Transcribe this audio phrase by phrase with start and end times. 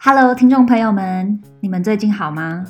[0.00, 2.64] Hello，听众朋友们，你们最近好吗？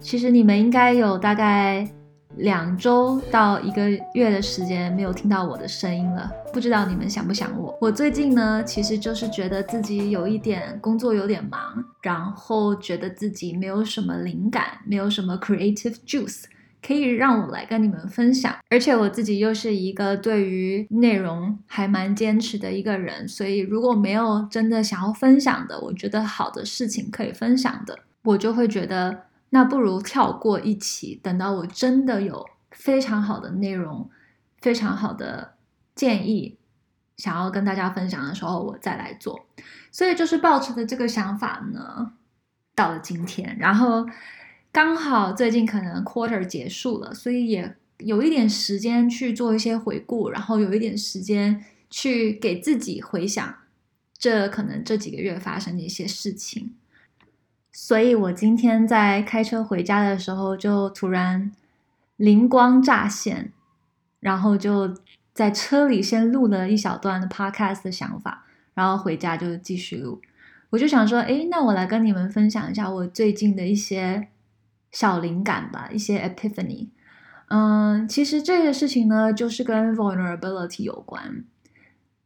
[0.00, 1.88] 其实你们应该有大概
[2.36, 7.76] 两周到一个月的时间没有听到我的声音了，不知道你们想不想我？
[7.80, 11.60] 我最近呢，其实就是觉得自己有一点工作有点忙，
[12.02, 16.44] 然后觉得自己没有什么灵感，没有什么 creative juice。
[16.86, 34.10] 可以让我来跟你们分享，而且我自己又是一个对于内容还蛮坚持的一个人，所以如果没有真的想要分享的，我觉得好的事情可以分享的，我就会觉得那不如跳过一期，等到我真的有非常好的内容、
[34.60, 35.54] 非常好的
[35.94, 36.58] 建议
[37.16, 39.46] 想要跟大家分享的时候，我再来做。
[39.90, 42.12] 所以就是抱持的这个想法呢，
[42.74, 44.06] 到了今天，然后。
[44.74, 53.54] 刚好最近可能 quarter 结束了，所以也有一点时间去做一些回顾，然后有一点时间去给自己回想
[54.18, 56.74] 这可能这几个月发生的一些事情。
[57.70, 61.52] 所以我今天在开车回家的时候，就突然
[62.16, 63.52] 灵光乍现，
[64.18, 64.92] 然后就
[65.32, 70.20] 在车里先录了一小段的 podcast 的想法，然后回家就继续录。
[70.70, 74.30] 我就想说，诶，那我来跟你们分享一下我最近的一些。
[74.94, 76.86] 小灵感吧，一些 epiphany。
[77.48, 81.44] 嗯，其实这个事情呢，就是跟 vulnerability 有关。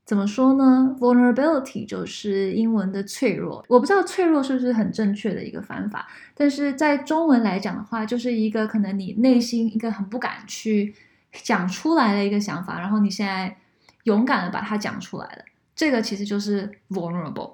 [0.05, 3.65] 怎么说呢？vulnerability 就是英文的脆弱。
[3.69, 10.95] 我不知道脆弱是不是很正确的一个翻法，但是在中文来讲的话，就是一个可能你内心一个很不敢去
[11.33, 13.57] 讲出来的一个想法，然后你现在
[14.05, 15.43] 勇敢的把它讲出来了，
[15.75, 17.53] 这个其实就是 vulnerable。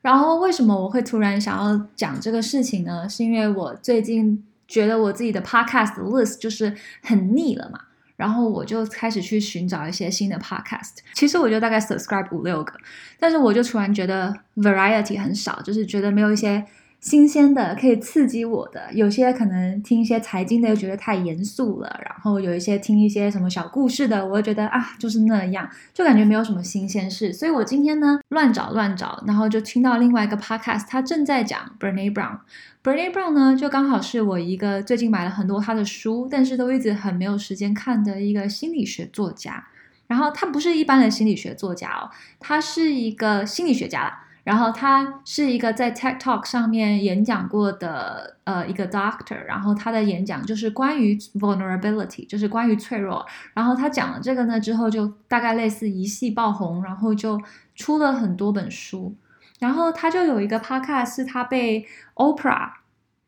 [0.00, 3.08] 然后为什么我会突然想要讲这个事情呢？
[3.08, 4.46] 是因为我最近。
[4.70, 7.80] 觉得我自己的 podcast list 就是很腻了嘛，
[8.16, 10.98] 然后我就开始去寻找一些新的 podcast。
[11.14, 12.72] 其实我就大概 subscribe 五六个，
[13.18, 16.64] 但是我就突然觉得 variety 很少，就是觉得没有一些。
[17.00, 27.32] 新鲜的可以刺激我的，有些可能听一些财经的又觉得太严肃了，然后有一些听一些什么小故事的，我又觉得啊就是那样，就感觉没有什么新鲜事。
[27.32, 32.38] 所以我今天呢乱找乱找，然后就听到另外一个 podcast，他正在讲 Brené Brown。
[32.84, 39.66] Brené Brown 呢就刚好是我一个最近买了很多他的书，但是都一直很没有时间看的一个心理学作家。
[40.06, 44.26] 然后他不是一般的心理学作家哦，他是一个心理学家啦。
[44.50, 53.24] 然后他是一个在 TED Talk 上面演讲过的呃一个 doctor，然后他的演讲就是关于 vulnerability，就是关于脆弱。
[53.54, 57.40] 然后他讲了这个呢之后，就大概类似一系爆红，然后就
[57.76, 59.14] 出了很多本书。
[59.60, 61.86] 然后他就有一个 podcast 是他被
[62.16, 62.70] Oprah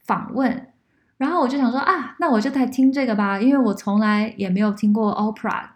[0.02, 0.66] 访问，
[1.18, 5.66] 然后我就想说啊，那我就来听这个吧，因为我从来也没有听过 Oprah。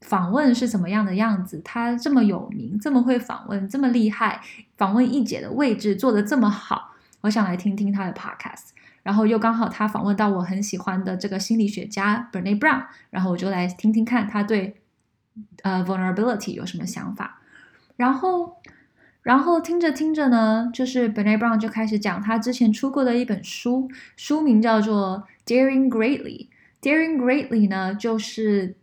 [0.00, 1.60] 访问是怎么样的样子？
[1.62, 4.40] 他这么有名，这么会访问，这么厉害，
[4.76, 8.70] 访问一姐的位置做得这么好，我想来听听他的 podcast。
[9.02, 14.76] 然后又刚好他访问到我很喜欢的这个心理学家 Brené Brown，然后我就来听听看他对
[15.62, 17.40] 呃 vulnerability 有什么想法。
[17.96, 18.56] 然后，
[19.22, 26.48] 然后听着听着呢，就是 Brené Brown 就开始讲他之前出过的一本书，书名叫做 Daring Greatly。
[26.80, 28.76] Daring Greatly 呢，就是。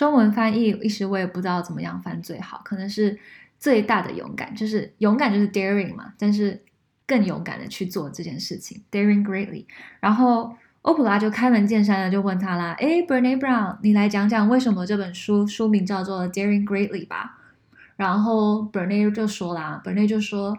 [0.00, 3.18] 中文翻译一时我也不知道怎么样翻最好，可能是
[3.58, 6.62] 最大的勇敢，就是勇敢就是 daring 嘛，但是
[7.06, 9.66] 更勇敢的去做这件事情，daring greatly。
[10.00, 17.38] 然后欧普拉就开门见山的就问他啦，诶，Brené Brown，你来讲讲为什么这本书书名叫做 Daring Greatly 吧？
[17.96, 20.56] 然后 Brené 就说啦，Brené 就说，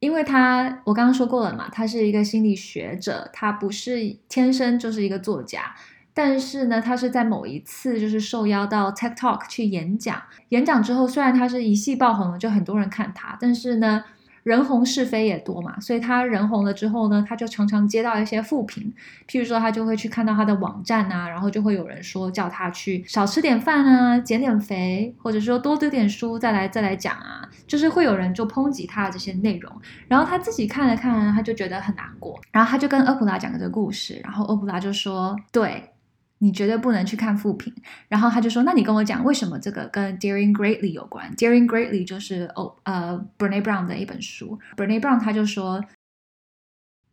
[0.00, 5.74] 因为他我刚刚说过了嘛，他是一个心理学者，他不是天生就是一个作家。
[6.16, 14.04] 但是呢，他是在某一次就是受邀到 TED Talk 去演讲，演讲之后，虽然他是一系爆红了，就很多人看他，但是呢，
[14.44, 18.94] 人红是非也多嘛，所以他人红了之后呢，他就常常接到一些负评，
[19.28, 29.72] 譬如说他就会去看到他的网站啊，然后就会有人说叫他去少吃点饭啊，减点肥，或者说多读点书再来再来讲啊，就是会有人就抨击他的这些内容，
[30.06, 35.90] 然后他自己看了看，他就觉得很难过，然后他就跟欧普拉讲了这个故事，然后欧普拉就说对。
[36.38, 37.72] 你绝对不能去看负评，
[38.08, 44.58] 然后他就说：“那你跟我讲，为什么这个跟 Daring Greatly 有关？Daring Greatly 就是哦呃 Brené Brown 的一本书。
[44.76, 45.82] Brené Brown 他就说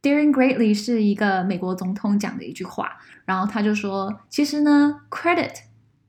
[0.02, 5.54] ，Daring Greatly 是一个美国总统讲的一句话，然后他就说，其实呢，credit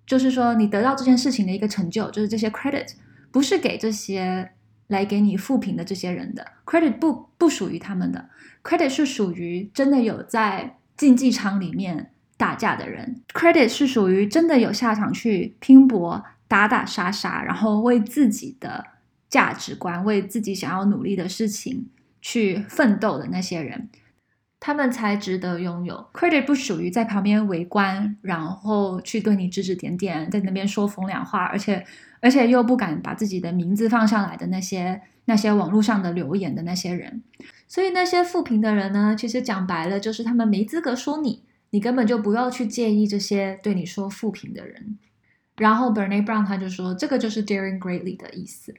[0.07, 2.95] 就是说你得到这件事情的一个成就，就是这些 credit
[3.31, 4.51] 不是给这些
[4.89, 8.31] 来给你负评的这些人的，credit 不不属于他们的
[8.65, 12.09] ，credit 是属于真的有在竞技场里面。”
[12.43, 18.85] 打架的人，credit 是属于真的有下场去拼搏、打打杀杀，然后为自己的
[19.29, 21.87] 价值观、为自己想要努力的事情
[22.21, 23.89] 去奋斗的那些人，
[24.59, 26.45] 他们才值得拥有 credit。
[26.45, 31.87] 不属于在旁边围观，然后去对你指指点点，在那边说风凉话，而且
[32.21, 37.23] 而且又不敢把自己的名字放上来的那些那些网络上的留言的那些人。
[37.69, 44.99] 所以那些负评的人呢，其实讲白了就是他们没资格说你，你根本就不要去介意这些对你说负评的人。
[45.57, 48.75] 然后 Brené Brown 他就说，这个就是 daring greatly 的意思。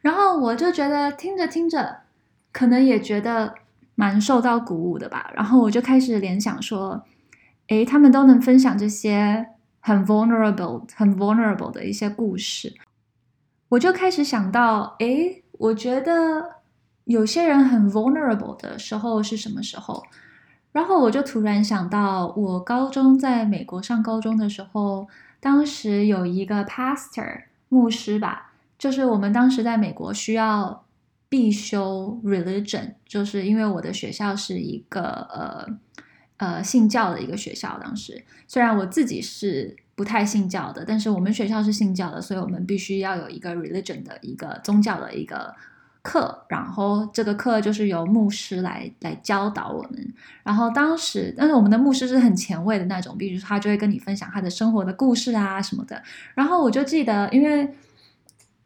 [0.00, 2.00] 然后我就觉得听着听着，
[2.52, 3.54] 可能也觉得
[3.94, 5.30] 蛮受到鼓舞的吧。
[5.34, 7.04] 然后我就开始联想说，
[7.68, 9.48] 诶，他们都能分享这些
[9.80, 12.74] 很 vulnerable、很 vulnerable 的一些故事，
[13.70, 16.56] 我就开始想到，诶，我觉得
[17.04, 20.02] 有些人很 vulnerable 的时候是什么时候？
[20.72, 25.08] 然后我就突然想到，我高中在美国上高中的时候。
[25.40, 30.84] 当时有一个 pastor 牧师吧，就是我们当时在美国需要
[31.28, 35.78] 必修 religion，就是因为我的学校是一个呃
[36.38, 37.78] 呃信教的一个学校。
[37.80, 45.54] 当时虽然我自己是不太信教的，但是我们学校是信教的，所以我们必须要有一个 religion 的一个宗教的一个。
[46.08, 50.14] 课，然后这个课就是由牧师来来教导我们。
[50.42, 56.02] 然后当时，但是我们的牧师是很前卫的那种，比如说他就会跟你分享他的生活的故事啊什么的。
[56.34, 57.68] 然后我就记得，因为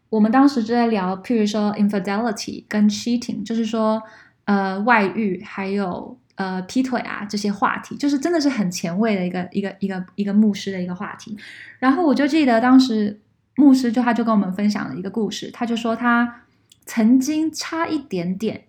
[0.09, 4.01] 我们当时就在聊，譬如说 infidelity 跟 cheating，就是说
[4.45, 11.37] 呃外遇还有呃劈腿啊这些话题，就是真的是很前卫的一个一个一个一个牧师的一个话题。
[11.81, 13.21] 然后我就记得当时
[13.57, 16.42] 牧师就他就跟我们分享了一个故事，他就说他。
[16.85, 18.65] 曾经差一点点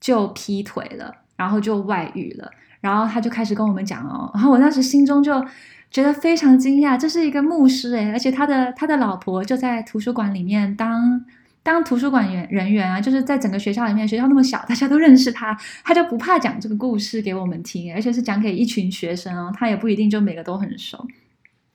[0.00, 2.50] 就劈腿了，然后就外遇了，
[2.80, 5.44] 然后他就开始跟我们讲哦，然后我当时心中就
[5.90, 11.24] 觉得非常惊讶，这是一个牧师诶，而且他的他的老婆就在图书馆里面当
[11.62, 21.06] 当图书馆员人员啊，就是在整个学校里面，学校那么小，大家都认识他，他就不怕讲这个故事给我们听，而且是讲给一群学生哦，他也不一定就每个都很熟，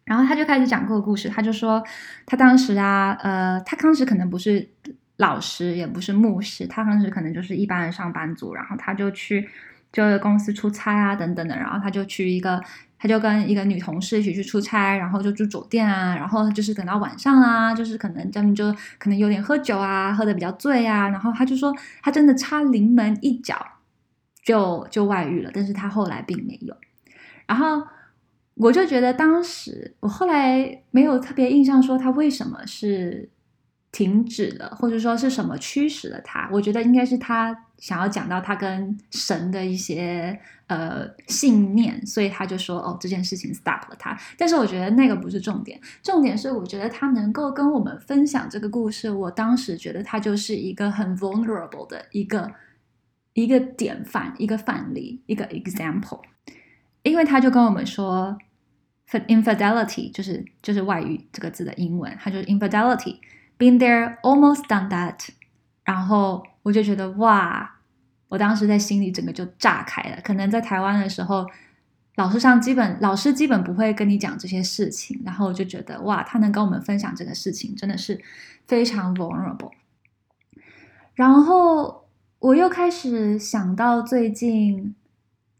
[0.05, 1.83] 然后他就开始讲这个故事，他就说
[2.25, 4.69] 他当时啊，呃，他当时可能不是。
[5.17, 9.47] 老师也不是牧师，他当时可能就是一般的上班族，然后他就去
[9.91, 12.59] 就是公司出差啊等等的，然后他就去一个，
[12.97, 21.71] 他就跟一个女同事一起去出差，然后就住酒店啊，然后就是等到晚上啊，就是可能他们就可能有点喝酒啊，喝的比较醉啊，然后他就说
[22.01, 23.63] 他真的差临门一脚
[24.43, 26.75] 就就外遇了，但是他后来并没有，
[27.45, 27.85] 然后
[28.55, 33.29] 我就觉得当时我后来没有特别印象说他为什么是。
[33.93, 36.49] 停止了，或者说是什么驱使了他？
[36.51, 44.17] 我觉得应该是他想要讲到他跟神的一些呃信念，所以他就说哦，这件事情 stop 了他。
[44.35, 52.51] 但是我觉得那个不是重点，重点是我觉得他能够跟我们分享这个故事，我当时觉得他就是一个很 vulnerable 的一个
[53.33, 56.21] 一个典范，一个范例，一个 example。
[57.03, 58.35] 因为他就跟我们说
[59.11, 63.19] ，infidelity 就是就是外语这个字的英文，它就是 infidelity。
[63.57, 65.29] Been there, almost done that。
[65.85, 67.75] 然后我就觉得哇，
[68.27, 70.17] 我当时在心里整个就炸开了。
[70.23, 71.45] 可能在台湾的时候，
[72.15, 75.21] 老师上基本老师基本不会跟你讲这些事情。
[75.23, 78.19] 然后我就觉得哇，他能跟我们分享这个事情，真的是
[78.65, 79.71] 非常 vulnerable。
[81.13, 82.07] 然后
[82.39, 84.95] 我又开始想到最近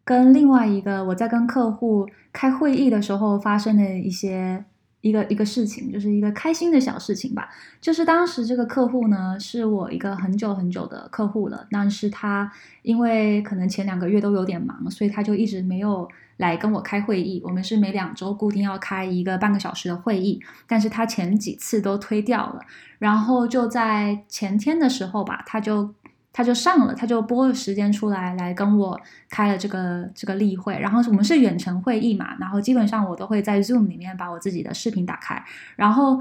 [0.03, 4.65] 跟另外一个我在跟客户开会议的时候发生的一些。
[5.03, 7.49] 一个一个事情，就是一个开心的小事情吧。
[7.81, 12.49] 就是当时这个客户呢，是我一个很久很久的客户了，但是他
[12.83, 16.07] 因为可能前两个月都有点忙，所以他就一直没有
[16.37, 17.41] 来跟我开会议。
[17.43, 22.61] 我们是每两周固定要开一个半个小时的会议，但是他前几次都推掉了。
[22.97, 25.93] 然后就在前天的时候吧，他就。
[26.33, 28.99] 他就上了，他就拨了时间出来来跟我
[29.29, 35.41] 开了这个这个例会，然后我们是远程会议嘛，然后基本上我都会在 Zoom 里面把我自己的视频打开，
[35.75, 36.19] 然后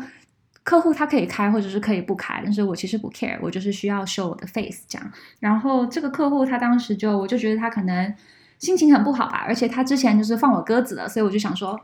[0.63, 5.13] 客户他可以开或者是可以不开，但是我其实不 care，我就是需要 show 我的 face 这样。
[5.41, 8.15] 然后这个客户他当时就我就觉得他可能
[8.59, 11.81] 心情很不好吧，而且他之前就是放我鸽子了，所以我就想说，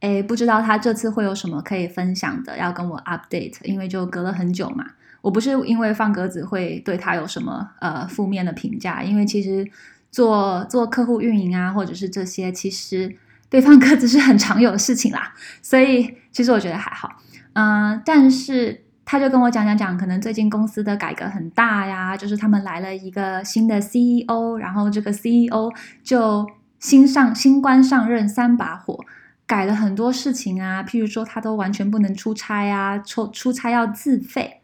[0.00, 4.86] 诶，不知道他这次会有什么可以分享的，要跟我 update，因为就隔了很久嘛。
[5.22, 9.66] 我不是因为放鸽子会对他有什么呃负面的评价，因为其实
[10.10, 13.16] 做做客户运营啊，或者是这些，其实
[13.48, 17.08] 对放鸽子是很常有的事情啦，所以其实我觉得还好，
[17.52, 25.70] 嗯、但是他就跟我讲讲讲，可能最近公司的改革很大呀，就是他们来了一个新的 CEO，然后这个 CEO
[26.02, 26.46] 就
[26.80, 28.98] 新上新官上任三把火，
[29.46, 34.61] 改了很多事情啊，譬如说他都完全不能出差啊，出出差要自费。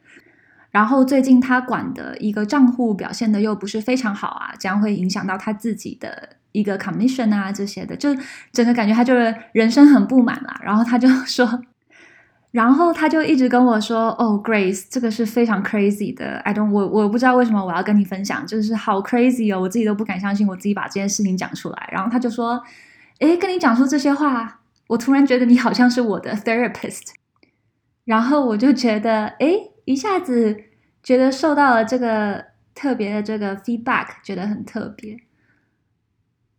[0.78, 8.10] 然后最近他管的一个账户表现的又不是非常好啊，将会影响到他自己的一个 commission 啊这些的，就
[8.52, 10.60] 整个感觉他就是人生很不满啦。
[10.62, 11.60] 然后他就 说，
[12.52, 22.62] 然后他就一直跟我说：“哦，Grace，这个是非常 crazy 的，I don't，我我不知道为什么我要跟你分享，就是好 crazy 哦，我自己都不敢相信我自己把这件事情讲出来。”然后他就说
[23.18, 27.08] ：“诶，跟你讲出这些话，我突然觉得你好像是我的 therapist。”
[28.06, 30.56] 然后我就觉得，诶，一下子
[31.08, 35.18] 觉得受到了这个特别的这个 feedback，觉得很特别。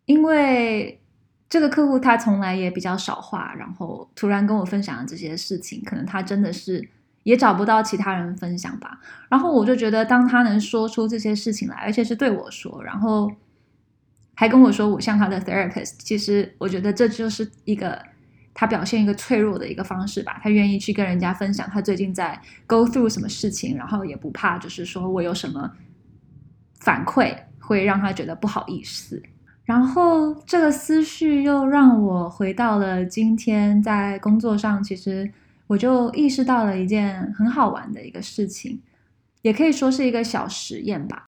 [0.05, 0.99] 因为
[1.47, 6.89] 这个客户他从来也比较少话，然后突然跟我分享了这些事情，可能他真的是
[7.21, 8.99] 也找不到其他人分享吧。
[9.29, 13.31] 然后我就觉得，当他能说出这些事情来，而且是对我说，然后
[14.33, 18.03] 还跟我说我像他的 therapist，其实我觉得这就是一个。
[18.59, 22.37] 他表现一个脆弱的一个方式吧，他愿意去跟人家分享他最近在
[22.67, 25.71] go through 什么事情，然后也不怕，就是说我有什么
[26.81, 29.23] 反馈会让他觉得不好意思。
[29.63, 35.31] 然后这个思绪又让我回到了今天在工作上，其实
[35.67, 38.81] 我就意识到了一件很好玩的一个事情，
[39.41, 41.27] 也可以说是一个小实验吧。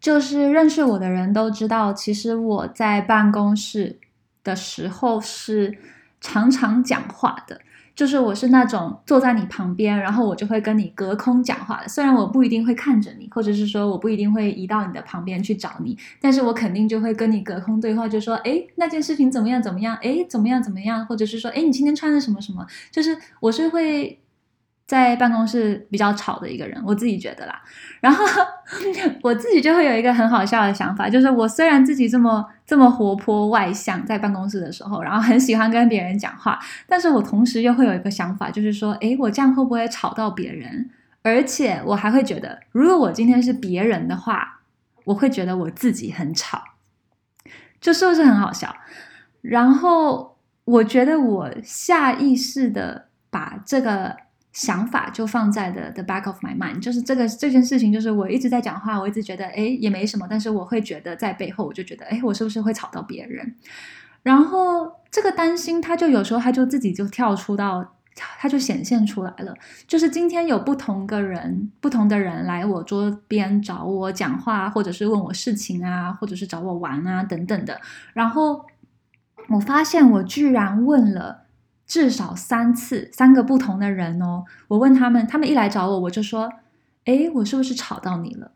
[0.00, 4.00] 就是认识我的人都知道，其实我在办公室
[4.42, 5.78] 的时候是。
[6.22, 7.60] 常常讲话的，
[7.94, 11.88] 就是我是那种坐在你旁边，然后我就会跟你隔空讲话的。
[11.88, 19.62] 虽然我不一定会看着你，或者是说我不一定会移到你的旁边去找你，但是我肯定就会跟你隔空对话，就说，哎，那件事情怎么样？
[19.62, 19.94] 怎么样？
[20.00, 20.62] 哎，怎么样？
[20.62, 21.04] 怎么样？
[21.04, 22.66] 或者是说，哎，你今天穿的什么什么？
[22.90, 24.18] 就是我是会。
[24.92, 27.58] 在办公室比较吵的一个人，我自己觉得啦。
[27.98, 28.22] 然后
[29.24, 40.90] 我自己就会有一个很好笑的想法，就是我虽然自己这么这么活泼外向，在办公室的时候，然后很喜欢跟别人讲话，但是我同时又会有一个想法，就是说，诶，我这样会不会吵到别人？
[41.22, 44.60] 而且我还会觉得，如果我今天是别人的话，
[45.04, 46.62] 我会觉得我自己很吵，
[47.80, 48.76] 就是不是很好笑？
[49.40, 54.16] 然后我觉得我下意识的把这个。
[54.52, 63.54] 想法就放在的 the back of my mind，就是这个这件事情，就是我一直在讲话，我一直觉得哎也没什么，但是我会觉得在背后我就觉得哎我是不是会吵到别人？
[64.22, 69.54] 然后这个担心，他就有时候他就自己就跳出到，他就显现出来了。
[69.86, 77.80] 就是今天有不同个人，不同的人来我桌边找我讲话，或者是问我事情啊，或者是找我玩啊等等的。
[78.12, 78.66] 然后
[79.48, 81.41] 我发现我居然问了。
[81.92, 84.46] 至少三次，三个不同的人哦。
[84.68, 86.50] 我问他们，他们一来找我，我就说
[87.04, 88.52] ：“诶，我是不是吵到你了？”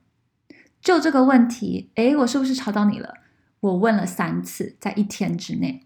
[0.81, 3.12] 就这个问题，诶，我是不是吵到你了？
[3.61, 5.83] 我问了三次，在一天之内。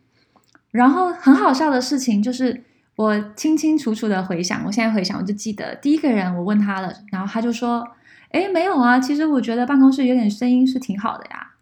[0.71, 2.63] 然后很好笑的事情就是，
[2.95, 7.85] 我清清楚楚的回想，我现在回想，我就记得第一个人，我问他了，然后他就说
[8.31, 11.55] ：“诶，没有啊，其实我觉得办公室有点声音是挺好的呀。”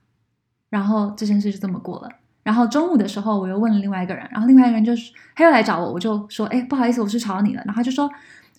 [0.68, 2.10] 然后这件事就这么过了。
[2.48, 8.10] 然后中午的时候，我又问了另外一个人，然后另外一个人就是他又来找我，我就说：“哎，不好意思，我是吵你了。”然后他就说：“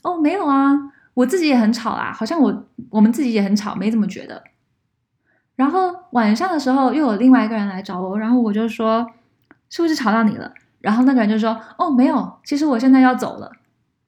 [0.04, 0.78] 哦，没有啊，
[1.16, 4.44] 我自己也很吵啊，好像我我们自己也很吵，没怎么觉得。”
[5.58, 9.10] 然后晚上的时候又有另外一个人来找我，然后我就说
[9.72, 13.52] ：“是不是吵到你了？”然后那个人就说：“哦，没有，其实我现在要走了。”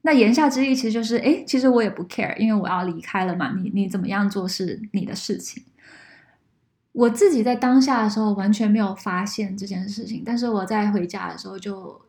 [0.05, 5.63] 那言下之意其实就是：“哎，其实我也不 care，因为我要离开了嘛，你你怎么样做是你的事情。”
[6.93, 12.01] 我自己在当下的时候完全没有发现这件事情，但是我在回家的时候就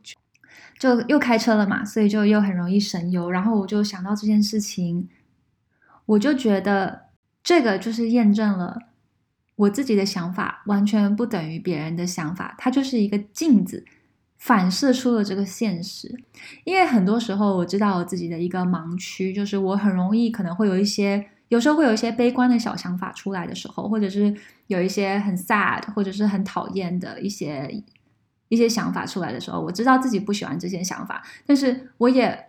[0.78, 5.08] 就又开车了嘛，所以就又很容易神游，然后我就想到这件事情，
[6.04, 7.02] 我就觉得
[7.44, 8.76] 这个就是验证了
[9.54, 13.84] 我自己的想法完全不等于别人的想法，它就是一个镜子
[14.36, 16.12] 反射出了这个现实。
[16.64, 21.28] 因为很多时候我知道我自己的一个盲区，就是我很容易可能会有一些。
[21.52, 24.34] 有时候会有一些悲观的小想法出来的时候，或者是
[24.68, 27.70] 有一些很 sad 或者是很讨厌的一些
[28.48, 32.46] 一些想法出来的时候，我知道自己不喜欢这些想法，但是我也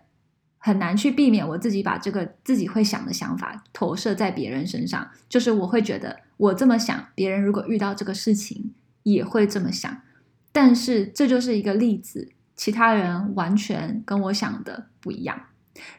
[0.58, 5.06] 很难去避免我自己把这个自己会想的想法投射在别人身上。
[5.28, 10.02] 就是我会觉得我这么想，别人如果遇到这个事情也会这么想，
[10.54, 15.38] 但是这就是一个例子，其他人完全跟我想的不一样。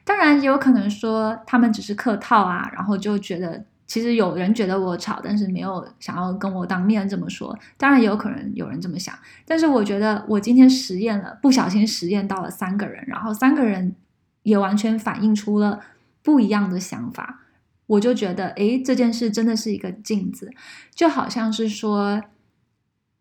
[0.05, 7.57] 当然也有可能说他们只是客套啊，然后就觉得其实有人觉得我吵，但是没有想要跟我当面这么说。
[7.77, 9.15] 当然也有可能有人这么想，
[9.45, 13.95] 但是我觉得我今天实验了，不小心实验到了三个人，然后三个人
[14.43, 15.81] 也完全反映出了
[16.23, 17.41] 不一样的想法。
[17.87, 20.51] 我就觉得，诶，这件事真的是一个镜子，
[20.95, 22.23] 就好像是说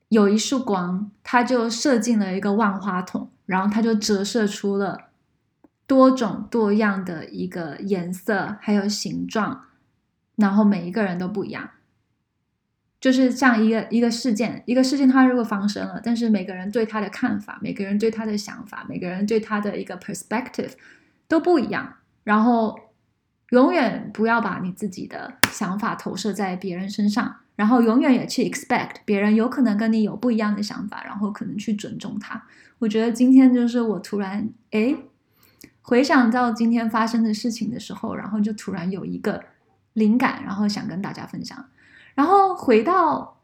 [0.07, 5.09] 有一束光，它就射进了一个万花筒，然后它就折射出了。
[5.85, 9.65] 多种多样的一个颜色，还有形状，
[10.35, 11.69] 然后每一个人都不一样。
[13.01, 20.71] 就是像一个一个事件，一个事件它如果发生了，但是每个人对他的看法，每个人对他的想法，每个人对他的一个 perspective
[21.27, 21.95] 都不一样。
[22.23, 22.79] 然后
[23.49, 32.41] 永远不要把你自己的想法投射在别人身上，然后永远也去 expect 别人有可能跟你有不一样的想法，然后可能去尊重他。
[32.79, 34.95] 我觉得今天就是我突然诶
[35.83, 39.43] 回想到今天发生的事情的时候，然后就突然有一个
[39.93, 41.65] 灵感，然后想跟大家分享。
[42.15, 43.41] 然后回到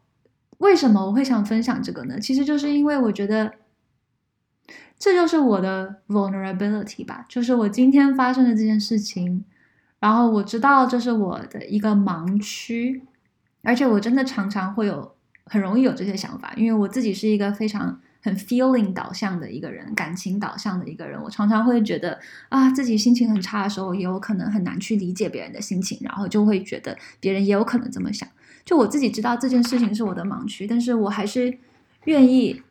[0.58, 2.18] 为什么我会想分享这个呢？
[2.18, 3.52] 其实就是因为我觉得
[4.98, 9.44] 这就是我的 vulnerability 吧，就是我今天发生的这件事情，
[9.98, 13.02] 然后我知道这是我的一个盲区，
[13.62, 28.28] 而且我真的常常会有很容易有这些想法，因为我自己是一个非常很 feeling 导向的一个人，感情导向的一个人，我常常会觉得啊，自己心情很差的时候，也有可能很难去理解别人的心情，然后就会觉得别人也有可能这么想。
[28.64, 31.58] 就我自己知道这件事情是我的盲区，但是我还是
[32.04, 32.62] 愿意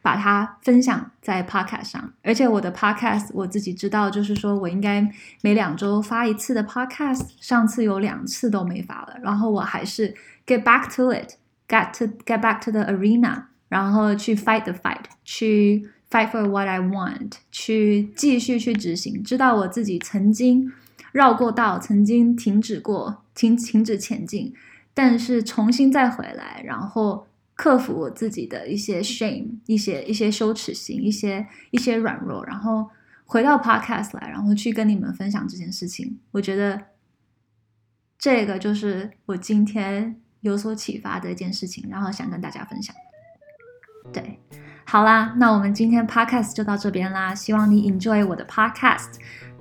[0.00, 2.12] 把它分享在 podcast 上。
[2.22, 5.06] 而且我的 podcast 我自己知道，就是说我应该
[5.42, 9.18] 每两周发一次的 podcast，上次有两次都没发了。
[9.22, 10.14] 然后我还是
[10.46, 13.42] get back to it，get to get back to the arena，
[13.74, 19.20] 然后去 fight the fight，去 fight for what I want，去继续去执行。
[19.20, 20.70] 知道我自己曾经
[21.10, 24.54] 绕过道，曾经停止过，停停止前进。
[24.94, 27.26] 但是重新再回来，然后
[27.56, 32.88] 克服我自己的一些 shame，一些一些羞耻心，一些一些软弱，然后
[33.24, 36.20] 回到 podcast 来，然后去跟你们分享这件事情。
[36.30, 36.80] 我觉得
[38.16, 42.94] 这个就是我今天有所启发的一件事情，然后想跟大家分享。
[44.12, 44.38] 对，
[44.84, 47.34] 好啦，那我们今天 podcast 就到这边啦。
[47.34, 49.14] 希望你 enjoy 我的 podcast，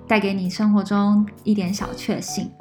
[0.07, 2.51] 带给你生活中一点小确幸。